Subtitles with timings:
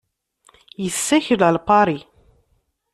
[0.83, 2.03] Yessakel ɣer Paris.